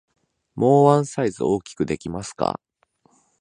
[0.55, 2.59] もうワンサイズ大きくできますか？